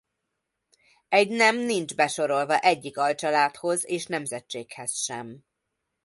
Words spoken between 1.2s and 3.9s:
nem nincs besorolva egyik alcsaládhoz